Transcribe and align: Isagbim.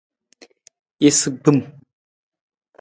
Isagbim. 1.07 1.59